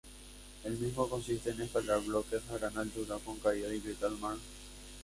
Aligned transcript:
El 0.63 0.79
mismo 0.79 1.07
consiste 1.07 1.51
en 1.51 1.61
escalar 1.61 2.01
bloques 2.03 2.41
a 2.49 2.57
gran 2.57 2.75
altura 2.75 3.19
con 3.23 3.37
caída 3.37 3.69
directa 3.69 4.07
al 4.07 4.17
mar. 4.17 4.37